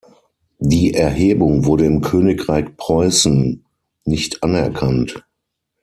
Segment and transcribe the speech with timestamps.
[0.57, 3.63] Die Erhebung wurde im Königreich Preußen
[4.03, 5.23] nicht anerkannt.